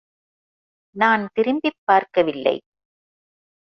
நான் 0.95 1.29
திரும்பிப் 1.33 1.81
பார்க்கவில்லை. 1.83 2.55